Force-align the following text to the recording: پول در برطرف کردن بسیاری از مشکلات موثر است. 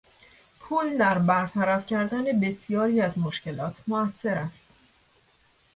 پول 0.59 0.97
در 0.97 1.17
برطرف 1.17 1.85
کردن 1.87 2.39
بسیاری 2.39 3.01
از 3.01 3.17
مشکلات 3.17 3.81
موثر 3.87 4.33
است. 4.37 4.67